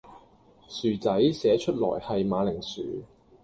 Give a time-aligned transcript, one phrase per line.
[0.67, 3.03] 薯仔寫出來係馬鈴薯